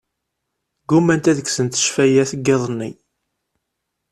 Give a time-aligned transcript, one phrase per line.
[0.83, 2.91] Ggumant ad kksent ccfayat n yiḍ-nni.